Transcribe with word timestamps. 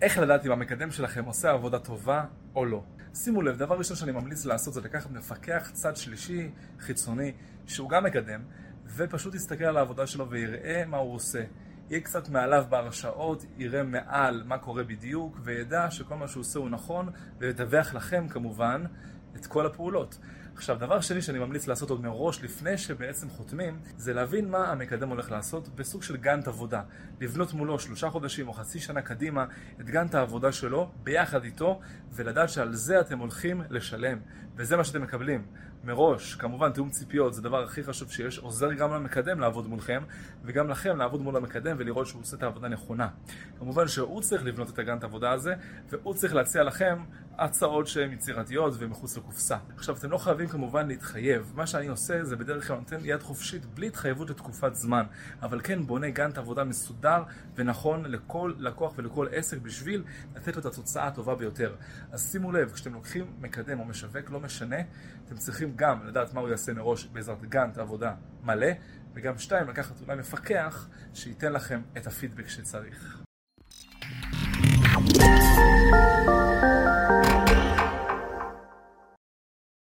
איך 0.00 0.18
לדעת 0.18 0.46
אם 0.46 0.52
המקדם 0.52 0.90
שלכם 0.90 1.24
עושה 1.24 1.50
עבודה 1.50 1.78
טובה 1.78 2.24
או 2.54 2.64
לא? 2.64 2.82
שימו 3.14 3.42
לב, 3.42 3.56
דבר 3.56 3.78
ראשון 3.78 3.96
שאני 3.96 4.12
ממליץ 4.12 4.44
לעשות 4.44 4.74
זה 4.74 4.80
לקחת 4.80 5.10
מפקח 5.10 5.70
צד 5.72 5.96
שלישי, 5.96 6.50
חיצוני, 6.78 7.32
שהוא 7.66 7.90
גם 7.90 8.04
מקדם, 8.04 8.40
ופשוט 8.96 9.34
יסתכל 9.34 9.64
על 9.64 9.76
העבודה 9.76 10.06
שלו 10.06 10.30
ויראה 10.30 10.84
מה 10.86 10.96
הוא 10.96 11.14
עושה. 11.14 11.42
יהיה 11.90 12.00
קצת 12.00 12.28
מעליו 12.28 12.66
בהרשאות, 12.68 13.44
יראה 13.56 13.82
מעל 13.82 14.42
מה 14.46 14.58
קורה 14.58 14.84
בדיוק, 14.84 15.38
וידע 15.42 15.90
שכל 15.90 16.14
מה 16.14 16.28
שהוא 16.28 16.40
עושה 16.40 16.58
הוא 16.58 16.70
נכון, 16.70 17.08
וידווח 17.38 17.94
לכם 17.94 18.28
כמובן 18.28 18.84
את 19.36 19.46
כל 19.46 19.66
הפעולות. 19.66 20.18
עכשיו, 20.58 20.76
דבר 20.78 21.00
שני 21.00 21.22
שאני 21.22 21.38
ממליץ 21.38 21.66
לעשות 21.66 21.90
עוד 21.90 22.00
מראש, 22.00 22.42
לפני 22.42 22.78
שבעצם 22.78 23.28
חותמים, 23.28 23.80
זה 23.96 24.14
להבין 24.14 24.50
מה 24.50 24.72
המקדם 24.72 25.08
הולך 25.08 25.30
לעשות 25.30 25.68
בסוג 25.68 26.02
של 26.02 26.16
גאנט 26.16 26.48
עבודה. 26.48 26.82
לבנות 27.20 27.52
מולו 27.52 27.78
שלושה 27.78 28.10
חודשים 28.10 28.48
או 28.48 28.52
חצי 28.52 28.78
שנה 28.78 29.02
קדימה 29.02 29.44
את 29.80 29.90
גאנט 29.90 30.14
העבודה 30.14 30.52
שלו 30.52 30.90
ביחד 31.02 31.44
איתו, 31.44 31.80
ולדעת 32.12 32.48
שעל 32.48 32.74
זה 32.74 33.00
אתם 33.00 33.18
הולכים 33.18 33.62
לשלם. 33.70 34.18
וזה 34.56 34.76
מה 34.76 34.84
שאתם 34.84 35.02
מקבלים. 35.02 35.46
מראש, 35.84 36.34
כמובן 36.34 36.72
תיאום 36.72 36.90
ציפיות 36.90 37.34
זה 37.34 37.40
הדבר 37.40 37.64
הכי 37.64 37.84
חשוב 37.84 38.10
שיש, 38.10 38.38
עוזר 38.38 38.72
גם 38.72 38.92
למקדם 38.92 39.40
לעבוד 39.40 39.68
מולכם, 39.68 40.02
וגם 40.44 40.68
לכם 40.68 40.96
לעבוד 40.96 41.20
מול 41.20 41.36
המקדם 41.36 41.76
ולראות 41.78 42.06
שהוא 42.06 42.22
עושה 42.22 42.36
את 42.36 42.42
העבודה 42.42 42.68
נכונה. 42.68 43.08
כמובן 43.58 43.88
שהוא 43.88 44.20
צריך 44.20 44.44
לבנות 44.44 44.70
את 44.70 44.78
הגאנט 44.78 45.02
העבודה 45.02 45.32
הזה, 45.32 45.54
והוא 45.88 46.14
צריך 46.14 46.34
להציע 46.34 46.62
לכם 46.62 46.98
הצעות 47.38 47.86
שהן 47.86 48.12
יצירתיות 48.12 48.74
ומחוץ 48.78 49.16
לקופסה. 49.16 49.56
עכשיו, 49.76 49.96
אתם 49.96 50.10
לא 50.10 50.18
חייבים 50.18 50.47
כמובן 50.48 50.88
להתחייב. 50.88 51.52
מה 51.56 51.66
שאני 51.66 51.86
עושה 51.86 52.24
זה 52.24 52.36
בדרך 52.36 52.66
כלל 52.66 52.76
נותן 52.76 52.98
יד 53.02 53.22
חופשית 53.22 53.66
בלי 53.66 53.86
התחייבות 53.86 54.30
לתקופת 54.30 54.74
זמן, 54.74 55.04
אבל 55.42 55.60
כן 55.64 55.86
בונה 55.86 56.10
גאנט 56.10 56.38
עבודה 56.38 56.64
מסודר 56.64 57.22
ונכון 57.54 58.04
לכל 58.04 58.52
לקוח 58.58 58.92
ולכל 58.96 59.26
עסק 59.32 59.58
בשביל 59.58 60.04
לתת 60.36 60.56
לו 60.56 60.60
את 60.60 60.66
התוצאה 60.66 61.06
הטובה 61.06 61.34
ביותר. 61.34 61.74
אז 62.12 62.32
שימו 62.32 62.52
לב, 62.52 62.72
כשאתם 62.72 62.94
לוקחים 62.94 63.26
מקדם 63.40 63.80
או 63.80 63.84
משווק, 63.84 64.30
לא 64.30 64.40
משנה, 64.40 64.76
אתם 65.26 65.36
צריכים 65.36 65.72
גם 65.76 66.06
לדעת 66.06 66.34
מה 66.34 66.40
הוא 66.40 66.48
יעשה 66.48 66.72
מראש 66.72 67.06
בעזרת 67.06 67.44
גאנט 67.48 67.78
עבודה 67.78 68.14
מלא, 68.44 68.68
וגם 69.14 69.38
שתיים, 69.38 69.68
לקחת 69.68 70.00
אולי 70.00 70.16
מפקח 70.16 70.88
שייתן 71.14 71.52
לכם 71.52 71.80
את 71.96 72.06
הפידבק 72.06 72.48
שצריך. 72.48 73.27